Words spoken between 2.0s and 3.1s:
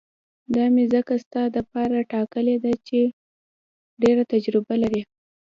ټاکلې ده چې